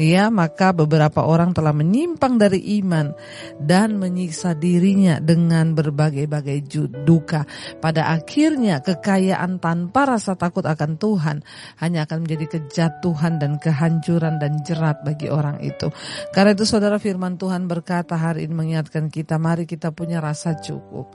Ya, 0.00 0.32
maka 0.32 0.72
beberapa 0.72 1.20
orang 1.20 1.52
telah 1.52 1.76
menyimpang 1.76 2.40
dari 2.40 2.80
iman 2.80 3.12
dan 3.60 4.00
menyiksa 4.00 4.56
dirinya 4.56 5.20
dengan 5.20 5.76
berbagai-bagai 5.76 6.64
duka. 7.04 7.44
Pada 7.76 8.08
akhirnya 8.08 8.80
kekayaan 8.80 9.60
tanpa 9.60 10.16
rasa 10.16 10.32
takut 10.32 10.64
akan 10.64 10.96
Tuhan 10.96 11.36
hanya 11.84 12.08
akan 12.08 12.24
menjadi 12.24 12.56
kejatuhan 12.56 13.36
dan 13.36 13.60
kehancuran 13.60 14.40
dan 14.40 14.64
jerat 14.64 15.04
bagi 15.04 15.28
orang 15.28 15.60
itu. 15.60 15.92
Karena 16.32 16.56
itu 16.56 16.64
saudara 16.64 16.96
firman 16.96 17.36
Tuhan 17.36 17.68
berkata 17.68 18.16
hari 18.16 18.48
ini 18.48 18.54
mengingatkan 18.56 19.12
kita, 19.12 19.36
mari 19.36 19.68
kita 19.68 19.92
punya 19.92 20.24
rasa 20.24 20.56
cukup. 20.56 21.12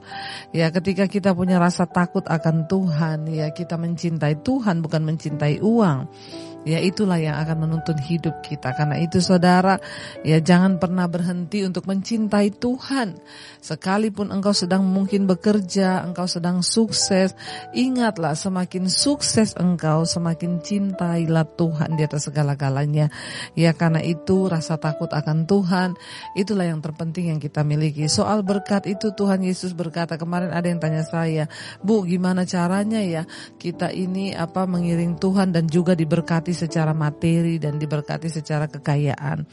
Ya, 0.54 0.70
ketika 0.70 1.10
kita 1.10 1.34
punya 1.34 1.58
rasa 1.58 1.90
takut 1.90 2.22
akan 2.30 2.70
Tuhan, 2.70 3.26
ya 3.28 3.39
kita 3.48 3.80
mencintai 3.80 4.44
Tuhan 4.44 4.84
bukan 4.84 5.02
mencintai 5.08 5.64
uang. 5.64 5.98
Ya 6.68 6.76
itulah 6.76 7.16
yang 7.16 7.40
akan 7.40 7.64
menuntun 7.68 7.96
hidup 7.96 8.44
kita. 8.44 8.76
Karena 8.76 9.00
itu 9.00 9.24
saudara, 9.24 9.80
ya 10.20 10.36
jangan 10.44 10.76
pernah 10.76 11.08
berhenti 11.08 11.64
untuk 11.64 11.88
mencintai 11.88 12.52
Tuhan. 12.52 13.16
Sekalipun 13.64 14.28
engkau 14.28 14.52
sedang 14.52 14.84
mungkin 14.84 15.24
bekerja, 15.24 16.04
engkau 16.04 16.28
sedang 16.28 16.60
sukses, 16.60 17.32
ingatlah 17.72 18.36
semakin 18.36 18.92
sukses 18.92 19.56
engkau, 19.56 20.04
semakin 20.04 20.60
cintailah 20.60 21.48
Tuhan 21.56 21.96
di 21.96 22.04
atas 22.04 22.28
segala-galanya. 22.28 23.08
Ya 23.56 23.72
karena 23.72 24.04
itu 24.04 24.44
rasa 24.52 24.76
takut 24.76 25.08
akan 25.08 25.48
Tuhan, 25.48 25.96
itulah 26.36 26.68
yang 26.68 26.84
terpenting 26.84 27.32
yang 27.32 27.40
kita 27.40 27.64
miliki. 27.64 28.04
Soal 28.12 28.44
berkat 28.44 28.84
itu 28.84 29.16
Tuhan 29.16 29.40
Yesus 29.40 29.72
berkata, 29.72 30.20
kemarin 30.20 30.52
ada 30.52 30.68
yang 30.68 30.76
tanya 30.76 31.04
saya, 31.08 31.48
Bu 31.80 32.04
gimana 32.04 32.44
caranya 32.44 33.00
ya 33.00 33.22
kita 33.56 33.88
ini 33.94 34.36
apa 34.36 34.68
mengiring 34.68 35.16
Tuhan 35.16 35.54
dan 35.54 35.70
juga 35.70 35.96
diberkati 35.96 36.49
diberkati 36.50 36.66
secara 36.66 36.92
materi 36.92 37.54
dan 37.62 37.78
diberkati 37.78 38.28
secara 38.28 38.66
kekayaan. 38.66 39.46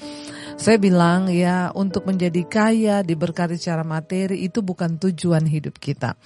Saya 0.57 0.81
bilang 0.81 1.29
ya 1.29 1.69
untuk 1.77 2.09
menjadi 2.09 2.41
kaya 2.49 2.95
diberkati 3.05 3.61
secara 3.61 3.85
materi 3.85 4.41
itu 4.41 4.65
bukan 4.65 4.97
tujuan 4.97 5.45
hidup 5.45 5.77
kita. 5.77 6.17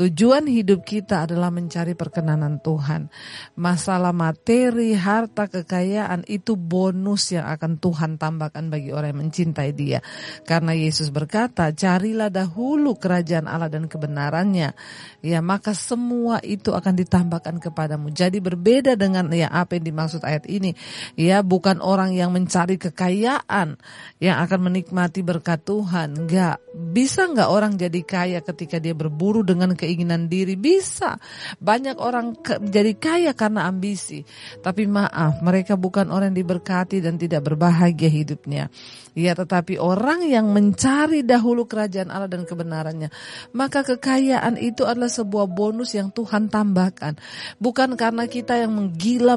Tujuan 0.00 0.48
hidup 0.48 0.88
kita 0.88 1.28
adalah 1.28 1.52
mencari 1.52 1.92
perkenanan 1.92 2.64
Tuhan. 2.64 3.12
Masalah 3.60 4.16
materi, 4.16 4.96
harta, 4.96 5.52
kekayaan 5.52 6.24
itu 6.32 6.56
bonus 6.56 7.36
yang 7.36 7.44
akan 7.44 7.76
Tuhan 7.76 8.16
tambahkan 8.16 8.72
bagi 8.72 8.88
orang 8.96 9.12
yang 9.12 9.20
mencintai 9.28 9.70
dia. 9.76 10.00
Karena 10.48 10.72
Yesus 10.72 11.12
berkata, 11.12 11.68
carilah 11.76 12.32
dahulu 12.32 12.96
kerajaan 12.96 13.44
Allah 13.44 13.68
dan 13.68 13.84
kebenarannya. 13.84 14.72
Ya 15.20 15.44
maka 15.44 15.76
semua 15.76 16.40
itu 16.40 16.72
akan 16.72 16.96
ditambahkan 16.96 17.60
kepadamu. 17.60 18.08
Jadi 18.16 18.40
berbeda 18.40 18.96
dengan 18.96 19.28
ya 19.28 19.52
apa 19.52 19.76
yang 19.76 19.92
dimaksud 19.98 20.22
ayat 20.22 20.46
ini. 20.46 20.78
Ya, 21.18 21.42
bukan 21.42 21.82
orang 21.82 22.14
yang 22.14 22.30
mencari 22.30 22.78
kekayaan 22.78 23.74
yang 24.22 24.36
akan 24.38 24.70
menikmati 24.70 25.26
berkat 25.26 25.66
Tuhan. 25.66 26.14
Enggak. 26.14 26.62
Bisa 26.70 27.26
enggak 27.26 27.50
orang 27.50 27.74
jadi 27.74 27.98
kaya 28.06 28.38
ketika 28.38 28.78
dia 28.78 28.94
berburu 28.94 29.42
dengan 29.42 29.74
keinginan 29.74 30.30
diri? 30.30 30.54
Bisa. 30.54 31.18
Banyak 31.58 31.98
orang 31.98 32.38
jadi 32.70 32.94
kaya 32.94 33.34
karena 33.34 33.66
ambisi. 33.66 34.22
Tapi 34.62 34.86
maaf, 34.86 35.42
mereka 35.42 35.74
bukan 35.74 36.14
orang 36.14 36.30
yang 36.30 36.46
diberkati 36.46 37.02
dan 37.02 37.18
tidak 37.18 37.42
berbahagia 37.42 38.06
hidupnya. 38.06 38.70
Ya, 39.18 39.34
tetapi 39.34 39.82
orang 39.82 40.30
yang 40.30 40.54
mencari 40.54 41.26
dahulu 41.26 41.66
kerajaan 41.66 42.14
Allah 42.14 42.30
dan 42.30 42.46
kebenarannya, 42.46 43.10
maka 43.50 43.82
kekayaan 43.82 44.54
itu 44.62 44.86
adalah 44.86 45.10
sebuah 45.10 45.50
bonus 45.50 45.98
yang 45.98 46.14
Tuhan 46.14 46.46
tambahkan. 46.46 47.18
Bukan 47.58 47.98
karena 47.98 48.30
kita 48.30 48.54
yang 48.62 48.78
menggila 48.78 49.34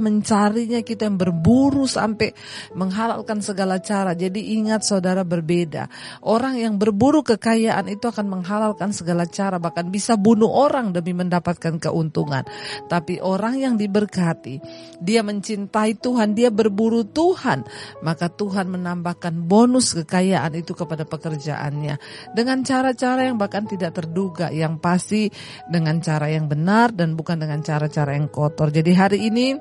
mencarinya, 0.51 0.83
kita 0.83 1.07
yang 1.07 1.17
berburu 1.17 1.87
sampai 1.87 2.35
menghalalkan 2.75 3.39
segala 3.39 3.79
cara. 3.79 4.11
Jadi 4.11 4.59
ingat 4.59 4.83
saudara 4.83 5.23
berbeda. 5.23 5.87
Orang 6.27 6.59
yang 6.59 6.75
berburu 6.75 7.23
kekayaan 7.23 7.87
itu 7.87 8.11
akan 8.11 8.27
menghalalkan 8.27 8.91
segala 8.91 9.23
cara, 9.25 9.57
bahkan 9.57 9.87
bisa 9.87 10.19
bunuh 10.19 10.51
orang 10.51 10.91
demi 10.91 11.15
mendapatkan 11.15 11.79
keuntungan. 11.79 12.43
Tapi 12.91 13.23
orang 13.23 13.57
yang 13.57 13.79
diberkati, 13.79 14.59
dia 14.99 15.23
mencintai 15.23 15.97
Tuhan, 15.97 16.35
dia 16.35 16.51
berburu 16.51 17.07
Tuhan, 17.07 17.63
maka 18.03 18.27
Tuhan 18.27 18.67
menambahkan 18.67 19.47
bonus 19.47 19.95
kekayaan 20.03 20.53
itu 20.59 20.75
kepada 20.75 21.07
pekerjaannya 21.07 21.95
dengan 22.35 22.61
cara-cara 22.67 23.25
yang 23.25 23.39
bahkan 23.39 23.63
tidak 23.65 23.95
terduga 23.95 24.51
yang 24.51 24.77
pasti 24.77 25.31
dengan 25.71 26.03
cara 26.03 26.27
yang 26.27 26.51
benar 26.51 26.91
dan 26.91 27.15
bukan 27.15 27.39
dengan 27.39 27.63
cara-cara 27.63 28.17
yang 28.17 28.27
kotor. 28.27 28.69
Jadi 28.69 28.91
hari 28.91 29.19
ini 29.31 29.55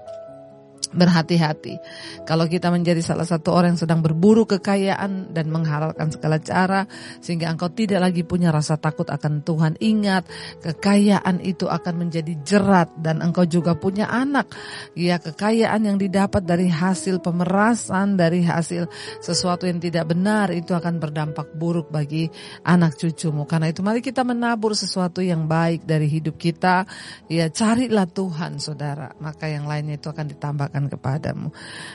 Berhati-hati 0.90 1.78
kalau 2.26 2.50
kita 2.50 2.66
menjadi 2.72 2.98
salah 2.98 3.22
satu 3.22 3.54
orang 3.54 3.78
yang 3.78 3.82
sedang 3.86 4.00
berburu 4.02 4.42
kekayaan 4.42 5.30
dan 5.30 5.46
mengharapkan 5.46 6.10
segala 6.10 6.42
cara 6.42 6.82
sehingga 7.22 7.46
engkau 7.46 7.70
tidak 7.70 8.02
lagi 8.02 8.26
punya 8.26 8.50
rasa 8.50 8.74
takut 8.74 9.06
akan 9.06 9.46
Tuhan. 9.46 9.78
Ingat, 9.78 10.26
kekayaan 10.66 11.46
itu 11.46 11.70
akan 11.70 11.94
menjadi 12.06 12.34
jerat 12.42 12.90
dan 12.98 13.22
engkau 13.22 13.46
juga 13.46 13.78
punya 13.78 14.10
anak. 14.10 14.50
Ya, 14.98 15.22
kekayaan 15.22 15.86
yang 15.86 15.94
didapat 15.94 16.42
dari 16.42 16.66
hasil 16.66 17.22
pemerasan, 17.22 18.18
dari 18.18 18.42
hasil 18.42 18.90
sesuatu 19.22 19.70
yang 19.70 19.78
tidak 19.78 20.10
benar 20.10 20.50
itu 20.50 20.74
akan 20.74 20.98
berdampak 20.98 21.54
buruk 21.54 21.94
bagi 21.94 22.26
anak 22.66 22.98
cucumu. 22.98 23.46
Karena 23.46 23.70
itu 23.70 23.82
mari 23.86 24.02
kita 24.02 24.26
menabur 24.26 24.74
sesuatu 24.74 25.22
yang 25.22 25.46
baik 25.46 25.86
dari 25.86 26.10
hidup 26.10 26.34
kita. 26.34 26.82
Ya, 27.30 27.46
carilah 27.46 28.10
Tuhan, 28.10 28.58
Saudara. 28.58 29.14
Maka 29.22 29.46
yang 29.46 29.70
lainnya 29.70 29.98
itu 29.98 30.10
akan 30.10 30.26
ditambahkan 30.30 30.69
akan 30.70 30.86
kepadamu. 30.86 31.50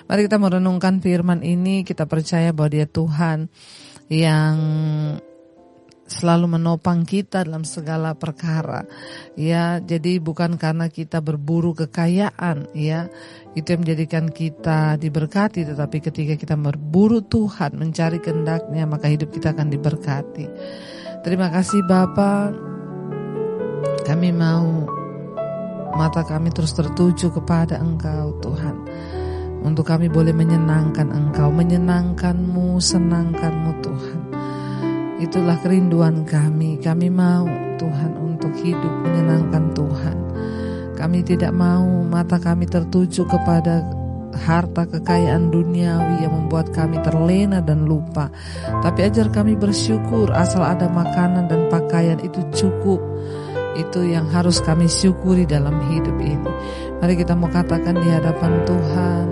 Mari 0.06 0.22
kita 0.28 0.38
merenungkan 0.38 1.00
firman 1.00 1.40
ini, 1.42 1.88
kita 1.88 2.04
percaya 2.06 2.52
bahwa 2.52 2.70
dia 2.76 2.86
Tuhan 2.86 3.48
yang 4.12 4.56
selalu 6.06 6.58
menopang 6.58 7.02
kita 7.02 7.42
dalam 7.42 7.66
segala 7.66 8.14
perkara. 8.14 8.86
Ya, 9.34 9.82
jadi 9.82 10.22
bukan 10.22 10.62
karena 10.62 10.86
kita 10.94 11.18
berburu 11.20 11.74
kekayaan, 11.74 12.70
ya. 12.78 13.10
Itu 13.58 13.74
yang 13.74 13.82
menjadikan 13.82 14.30
kita 14.30 15.02
diberkati, 15.02 15.66
tetapi 15.66 15.98
ketika 16.06 16.38
kita 16.38 16.54
berburu 16.54 17.26
Tuhan, 17.26 17.82
mencari 17.82 18.22
kehendaknya, 18.22 18.86
maka 18.86 19.10
hidup 19.10 19.34
kita 19.34 19.58
akan 19.58 19.74
diberkati. 19.74 20.46
Terima 21.26 21.50
kasih 21.50 21.82
Bapak. 21.90 22.54
Kami 24.06 24.30
mau 24.30 24.86
Mata 25.96 26.28
kami 26.28 26.52
terus 26.52 26.76
tertuju 26.76 27.32
kepada 27.32 27.80
Engkau 27.80 28.36
Tuhan. 28.44 28.76
Untuk 29.64 29.88
kami 29.88 30.12
boleh 30.12 30.36
menyenangkan 30.36 31.08
Engkau 31.08 31.50
Menyenangkanmu, 31.50 32.78
senangkanmu 32.78 33.72
Tuhan. 33.80 34.20
Itulah 35.24 35.56
kerinduan 35.64 36.28
kami. 36.28 36.84
Kami 36.84 37.08
mau 37.08 37.48
Tuhan 37.80 38.12
untuk 38.20 38.52
hidup 38.60 38.94
menyenangkan 39.08 39.72
Tuhan. 39.72 40.18
Kami 41.00 41.24
tidak 41.24 41.56
mau 41.56 42.04
mata 42.04 42.44
kami 42.44 42.68
tertuju 42.68 43.24
kepada 43.24 43.88
harta 44.36 44.84
kekayaan 44.84 45.48
duniawi 45.48 46.28
yang 46.28 46.36
membuat 46.36 46.76
kami 46.76 47.00
terlena 47.00 47.64
dan 47.64 47.88
lupa. 47.88 48.28
Tapi 48.84 49.08
ajar 49.08 49.32
kami 49.32 49.56
bersyukur 49.56 50.36
asal 50.36 50.62
ada 50.62 50.92
makanan 50.92 51.48
dan 51.48 51.72
pakaian 51.72 52.20
itu 52.20 52.44
cukup 52.52 53.00
itu 53.76 54.08
yang 54.08 54.32
harus 54.32 54.64
kami 54.64 54.88
syukuri 54.88 55.44
dalam 55.44 55.76
hidup 55.92 56.16
ini. 56.20 56.52
Mari 57.04 57.20
kita 57.20 57.36
mau 57.36 57.52
katakan 57.52 58.00
di 58.00 58.08
hadapan 58.08 58.64
Tuhan. 58.64 59.28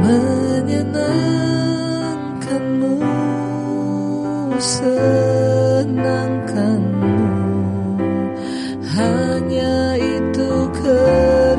Menyenangkanmu, 0.00 2.96
senangkanmu, 4.60 7.16
hanya 8.94 9.98
itu 9.98 10.48
kerinduanku 10.76 11.49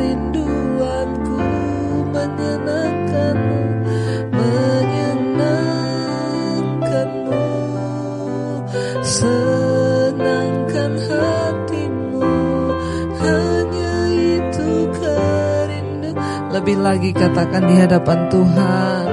Lebih 16.52 16.84
lagi 16.84 17.16
katakan 17.16 17.64
di 17.64 17.80
hadapan 17.80 18.28
Tuhan 18.28 19.08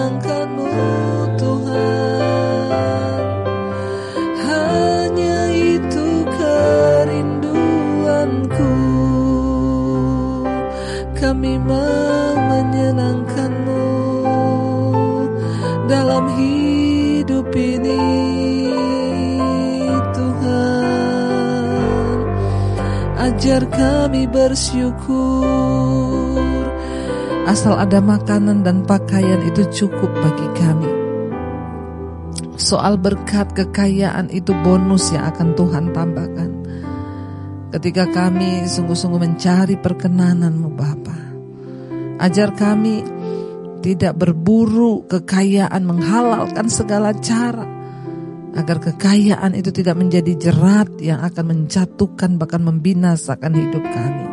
ajar 23.53 23.69
kami 23.69 24.25
bersyukur. 24.33 25.13
Asal 27.45 27.77
ada 27.77 28.01
makanan 28.01 28.65
dan 28.65 28.81
pakaian 28.89 29.45
itu 29.45 29.69
cukup 29.69 30.09
bagi 30.09 30.49
kami. 30.57 30.89
Soal 32.57 32.97
berkat 32.97 33.53
kekayaan 33.53 34.33
itu 34.33 34.57
bonus 34.65 35.13
yang 35.13 35.29
akan 35.29 35.53
Tuhan 35.53 35.93
tambahkan. 35.93 36.51
Ketika 37.77 38.09
kami 38.09 38.65
sungguh-sungguh 38.65 39.21
mencari 39.21 39.77
perkenananmu 39.77 40.73
Bapa. 40.73 41.21
Ajar 42.25 42.57
kami 42.57 43.05
tidak 43.85 44.17
berburu 44.17 45.05
kekayaan 45.13 45.85
menghalalkan 45.85 46.73
segala 46.73 47.13
cara 47.21 47.69
agar 48.53 48.79
kekayaan 48.81 49.57
itu 49.57 49.73
tidak 49.73 49.97
menjadi 49.97 50.33
jerat 50.37 50.93
yang 51.01 51.25
akan 51.25 51.45
menjatuhkan 51.57 52.37
bahkan 52.37 52.61
membinasakan 52.61 53.53
hidup 53.57 53.85
kami. 53.85 54.27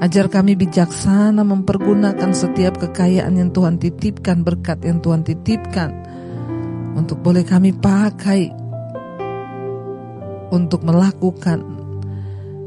Ajar 0.00 0.32
kami 0.32 0.56
bijaksana 0.56 1.44
mempergunakan 1.44 2.32
setiap 2.32 2.80
kekayaan 2.80 3.36
yang 3.36 3.52
Tuhan 3.52 3.76
titipkan, 3.76 4.40
berkat 4.40 4.80
yang 4.84 5.04
Tuhan 5.04 5.24
titipkan 5.24 5.92
untuk 6.96 7.20
boleh 7.20 7.44
kami 7.44 7.76
pakai 7.76 8.48
untuk 10.50 10.82
melakukan 10.88 11.60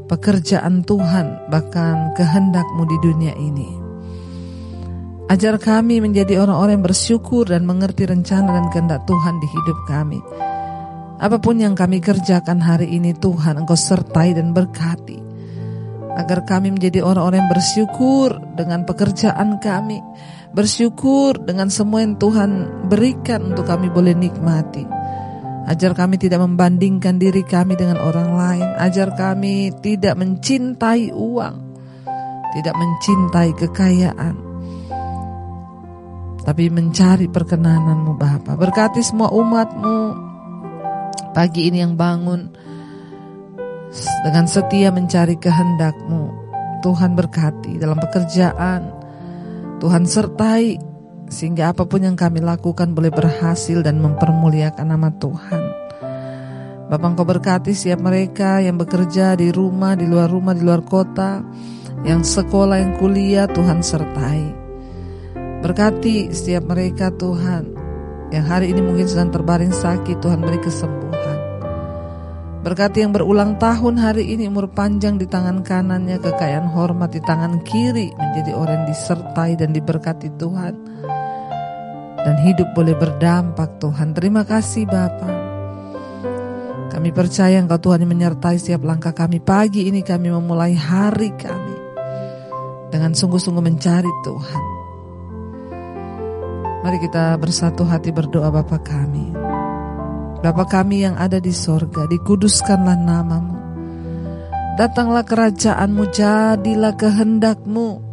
pekerjaan 0.06 0.86
Tuhan 0.86 1.50
bahkan 1.50 2.14
kehendakmu 2.14 2.82
di 2.86 2.96
dunia 3.02 3.34
ini. 3.34 3.83
Ajar 5.24 5.56
kami 5.56 6.04
menjadi 6.04 6.36
orang-orang 6.44 6.76
yang 6.76 6.84
bersyukur 6.84 7.48
dan 7.48 7.64
mengerti 7.64 8.04
rencana 8.04 8.60
dan 8.60 8.68
kehendak 8.68 9.08
Tuhan 9.08 9.40
di 9.40 9.48
hidup 9.48 9.78
kami. 9.88 10.20
Apa 11.16 11.40
pun 11.40 11.56
yang 11.56 11.72
kami 11.72 12.04
kerjakan 12.04 12.60
hari 12.60 12.92
ini 12.92 13.16
Tuhan 13.16 13.64
Engkau 13.64 13.72
sertai 13.72 14.36
dan 14.36 14.52
berkati. 14.52 15.16
Agar 16.20 16.44
kami 16.44 16.76
menjadi 16.76 17.00
orang-orang 17.00 17.40
yang 17.40 17.52
bersyukur 17.56 18.36
dengan 18.52 18.84
pekerjaan 18.84 19.56
kami. 19.64 20.04
Bersyukur 20.52 21.40
dengan 21.40 21.72
semua 21.72 22.04
yang 22.04 22.20
Tuhan 22.20 22.84
berikan 22.92 23.48
untuk 23.48 23.64
kami 23.64 23.88
boleh 23.88 24.12
nikmati. 24.12 24.84
Ajar 25.64 25.96
kami 25.96 26.20
tidak 26.20 26.44
membandingkan 26.44 27.16
diri 27.16 27.40
kami 27.40 27.80
dengan 27.80 27.96
orang 27.96 28.36
lain. 28.36 28.68
Ajar 28.76 29.16
kami 29.16 29.72
tidak 29.80 30.20
mencintai 30.20 31.16
uang, 31.16 31.56
tidak 32.52 32.76
mencintai 32.76 33.50
kekayaan, 33.56 34.43
tapi 36.44 36.68
mencari 36.68 37.26
perkenananmu 37.26 38.20
Bapa. 38.20 38.54
Berkati 38.54 39.00
semua 39.00 39.32
umatmu 39.32 39.98
pagi 41.32 41.72
ini 41.72 41.80
yang 41.82 41.96
bangun 41.96 42.52
dengan 44.22 44.44
setia 44.46 44.92
mencari 44.92 45.40
kehendakmu. 45.40 46.44
Tuhan 46.84 47.16
berkati 47.16 47.80
dalam 47.80 47.96
pekerjaan, 47.96 48.92
Tuhan 49.80 50.04
sertai 50.04 50.76
sehingga 51.32 51.72
apa 51.72 51.88
pun 51.88 52.04
yang 52.04 52.12
kami 52.12 52.44
lakukan 52.44 52.92
boleh 52.92 53.08
berhasil 53.08 53.80
dan 53.80 54.04
mempermuliakan 54.04 54.86
nama 54.92 55.08
Tuhan. 55.16 55.62
Bapak 56.84 57.16
Engkau 57.16 57.24
berkati 57.24 57.72
siap 57.72 58.04
mereka 58.04 58.60
yang 58.60 58.76
bekerja 58.76 59.32
di 59.32 59.48
rumah, 59.48 59.96
di 59.96 60.04
luar 60.04 60.28
rumah, 60.28 60.52
di 60.52 60.60
luar 60.60 60.84
kota, 60.84 61.40
yang 62.04 62.20
sekolah, 62.20 62.84
yang 62.84 62.92
kuliah, 63.00 63.48
Tuhan 63.48 63.80
sertai. 63.80 64.63
Berkati 65.64 66.28
setiap 66.28 66.68
mereka 66.68 67.08
Tuhan, 67.08 67.72
yang 68.28 68.44
hari 68.44 68.68
ini 68.68 68.84
mungkin 68.84 69.08
sedang 69.08 69.32
terbaring 69.32 69.72
sakit, 69.72 70.20
Tuhan 70.20 70.44
beri 70.44 70.60
kesembuhan. 70.60 71.38
Berkati 72.60 73.00
yang 73.00 73.16
berulang 73.16 73.56
tahun 73.56 73.96
hari 73.96 74.28
ini 74.36 74.44
umur 74.44 74.68
panjang 74.68 75.16
di 75.16 75.24
tangan 75.24 75.64
kanannya, 75.64 76.20
kekayaan 76.20 76.68
hormat 76.68 77.16
di 77.16 77.24
tangan 77.24 77.64
kiri, 77.64 78.12
menjadi 78.12 78.52
orang 78.52 78.84
disertai 78.84 79.56
dan 79.56 79.72
diberkati 79.72 80.36
Tuhan 80.36 80.74
dan 82.24 82.36
hidup 82.44 82.76
boleh 82.76 82.92
berdampak 82.96 83.80
Tuhan. 83.80 84.12
Terima 84.12 84.44
kasih 84.44 84.84
Bapa. 84.84 85.32
Kami 86.92 87.08
percaya 87.08 87.56
Engkau 87.56 87.80
Tuhan 87.80 88.04
yang 88.04 88.12
menyertai 88.12 88.60
setiap 88.60 88.84
langkah 88.84 89.16
kami. 89.16 89.40
Pagi 89.40 89.88
ini 89.88 90.04
kami 90.04 90.28
memulai 90.28 90.76
hari 90.76 91.32
kami 91.32 91.76
dengan 92.92 93.16
sungguh-sungguh 93.16 93.64
mencari 93.64 94.12
Tuhan. 94.28 94.73
Mari 96.84 97.00
kita 97.00 97.40
bersatu 97.40 97.88
hati 97.88 98.12
berdoa 98.12 98.52
Bapa 98.52 98.76
kami. 98.76 99.32
Bapa 100.44 100.68
kami 100.68 101.08
yang 101.08 101.16
ada 101.16 101.40
di 101.40 101.48
sorga, 101.48 102.04
dikuduskanlah 102.04 103.00
namamu. 103.00 103.56
Datanglah 104.76 105.24
kerajaanmu, 105.24 106.12
jadilah 106.12 106.92
kehendakmu 106.92 108.04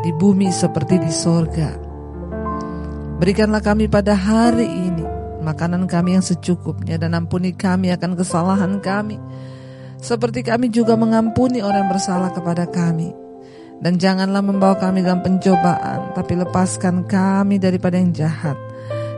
di 0.00 0.16
bumi 0.16 0.48
seperti 0.48 0.96
di 0.96 1.12
sorga. 1.12 1.76
Berikanlah 3.20 3.60
kami 3.60 3.84
pada 3.92 4.16
hari 4.16 4.64
ini 4.64 5.04
makanan 5.44 5.84
kami 5.84 6.16
yang 6.16 6.24
secukupnya 6.24 6.96
dan 6.96 7.12
ampuni 7.12 7.52
kami 7.52 7.92
akan 7.92 8.16
kesalahan 8.16 8.80
kami. 8.80 9.20
Seperti 10.00 10.40
kami 10.40 10.72
juga 10.72 10.96
mengampuni 10.96 11.60
orang 11.60 11.84
yang 11.84 11.92
bersalah 11.92 12.32
kepada 12.32 12.64
kami. 12.64 13.23
Dan 13.82 13.98
janganlah 13.98 14.42
membawa 14.42 14.78
kami 14.78 15.02
dalam 15.02 15.22
pencobaan, 15.22 16.14
tapi 16.14 16.38
lepaskan 16.38 17.06
kami 17.06 17.58
daripada 17.58 17.98
yang 17.98 18.14
jahat. 18.14 18.56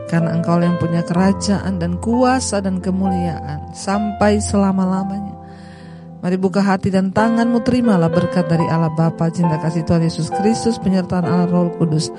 Karena 0.07 0.33
engkau 0.33 0.57
yang 0.63 0.79
punya 0.79 1.03
kerajaan 1.03 1.83
dan 1.83 1.99
kuasa 1.99 2.63
dan 2.63 2.79
kemuliaan 2.79 3.75
sampai 3.75 4.39
selama-lamanya. 4.39 5.37
Mari 6.17 6.33
buka 6.41 6.65
hati 6.65 6.89
dan 6.89 7.13
tanganmu 7.13 7.61
terimalah 7.61 8.09
berkat 8.09 8.49
dari 8.49 8.65
Allah 8.65 8.89
Bapa, 8.89 9.29
cinta 9.29 9.61
kasih 9.61 9.85
Tuhan 9.85 10.01
Yesus 10.01 10.33
Kristus, 10.33 10.81
penyertaan 10.81 11.29
Allah 11.29 11.45
Roh 11.45 11.69
Kudus, 11.77 12.09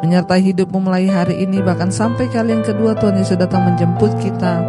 menyertai 0.00 0.40
hidupmu 0.54 0.78
mulai 0.78 1.10
hari 1.10 1.42
ini 1.42 1.58
bahkan 1.58 1.90
sampai 1.90 2.30
kali 2.30 2.54
yang 2.54 2.62
kedua 2.62 2.94
Tuhan 2.94 3.18
Yesus 3.18 3.34
datang 3.34 3.66
menjemput 3.66 4.14
kita. 4.22 4.62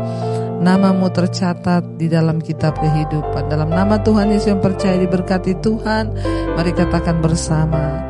Namamu 0.60 1.08
tercatat 1.08 1.96
di 1.96 2.12
dalam 2.12 2.44
kitab 2.44 2.76
kehidupan. 2.76 3.48
Dalam 3.48 3.72
nama 3.72 3.96
Tuhan 4.04 4.28
Yesus 4.28 4.52
yang 4.52 4.60
percaya 4.60 5.00
diberkati 5.00 5.56
Tuhan, 5.64 6.12
mari 6.60 6.76
katakan 6.76 7.24
bersama. 7.24 8.04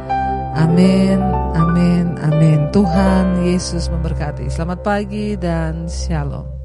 Amin, 0.57 1.21
amin, 1.53 2.17
amin. 2.17 2.73
Tuhan 2.73 3.45
Yesus 3.45 3.93
memberkati. 3.93 4.49
Selamat 4.49 4.81
pagi 4.81 5.37
dan 5.37 5.85
shalom. 5.85 6.58